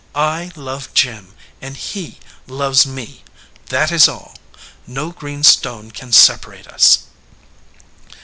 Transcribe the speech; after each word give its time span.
I 0.15 0.51
love 0.55 0.95
Jim, 0.95 1.35
and 1.61 1.77
he 1.77 2.17
loves 2.47 2.87
me. 2.87 3.23
That 3.67 3.91
is 3.91 4.07
all. 4.07 4.33
No 4.87 5.11
green 5.11 5.43
stone 5.43 5.91
can 5.91 6.11
separate 6.11 6.65
us." 6.67 7.03